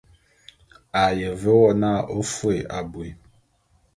[1.01, 3.09] A ye ve wo n'a ô fôé abui.